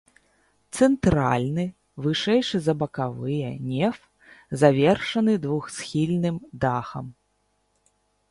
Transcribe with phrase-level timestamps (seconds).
[0.77, 1.65] Цэнтральны,
[2.05, 3.97] вышэйшы за бакавыя, неф
[4.63, 6.35] завершаны двухсхільным
[6.65, 7.07] дахам.